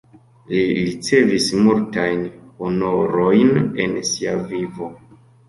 [0.51, 2.23] Li ricevis multajn
[2.63, 3.53] honorojn
[3.85, 4.91] en sia vivo.